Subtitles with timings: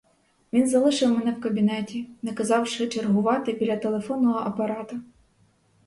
[0.53, 4.99] Він залишив мене в кабінеті, наказавши чергувати біля телефонного апарата.